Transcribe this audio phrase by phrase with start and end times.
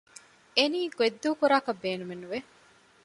[0.57, 2.39] އެނީ ގޮތްދޫކުރާކަށް ބޭނުމެއް ނުވެ